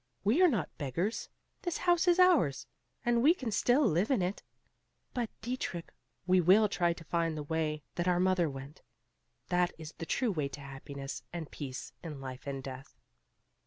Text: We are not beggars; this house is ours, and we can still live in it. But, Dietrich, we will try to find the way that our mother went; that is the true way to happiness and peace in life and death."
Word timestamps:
We 0.23 0.41
are 0.41 0.47
not 0.47 0.75
beggars; 0.79 1.29
this 1.61 1.77
house 1.77 2.07
is 2.07 2.17
ours, 2.17 2.65
and 3.05 3.21
we 3.21 3.35
can 3.35 3.51
still 3.51 3.83
live 3.85 4.09
in 4.09 4.23
it. 4.23 4.41
But, 5.13 5.29
Dietrich, 5.43 5.93
we 6.25 6.41
will 6.41 6.67
try 6.67 6.91
to 6.91 7.03
find 7.03 7.37
the 7.37 7.43
way 7.43 7.83
that 7.93 8.07
our 8.07 8.19
mother 8.19 8.49
went; 8.49 8.81
that 9.49 9.73
is 9.77 9.91
the 9.99 10.07
true 10.07 10.31
way 10.31 10.47
to 10.49 10.59
happiness 10.61 11.21
and 11.31 11.51
peace 11.51 11.93
in 12.01 12.19
life 12.19 12.47
and 12.47 12.63
death." 12.63 12.95